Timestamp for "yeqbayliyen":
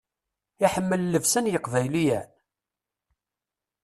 1.51-2.29